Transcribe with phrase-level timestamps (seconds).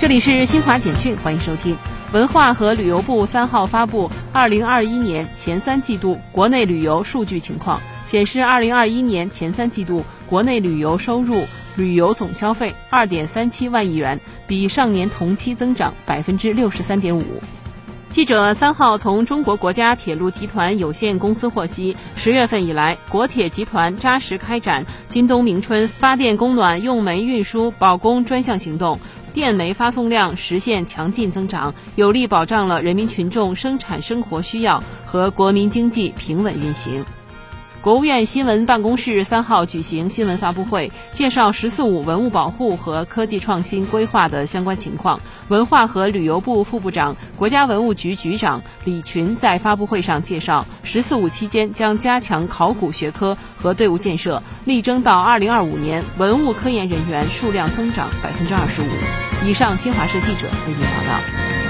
[0.00, 1.76] 这里是新华简讯，欢迎收听。
[2.14, 11.44] 文化和旅游部三号发布二零二一年前三季度国内旅游数据情况，显示二零二一年前三季度国内旅游收入、
[11.76, 17.22] 旅游总消费二点三七万亿元，比上年同期增长百分之六十三点五。
[18.08, 28.98] 记者三号从中国国家铁路集团有限公司获悉，十月份以来，国铁集团扎实开展今冬明春发电供暖用煤运输保供专项行动，
[29.30, 37.04] 电煤发送量实现强劲增长，有力保障了人民群众生产生活需要和国民经济平稳运行。
[37.82, 45.18] 国务院新闻办公室三号举行新闻发布会，介绍“十四五”文物保护和科技创新规划的相关情况。
[45.48, 59.48] 文化和旅游部副部长、国家文物局局长李群在发布会上介绍，“十四五”期间将加强考古学科和队伍建设，力争到二零二五年文物科研人员数量增长百分之二十五。
[59.48, 61.69] 以上，新华社记者为您报道。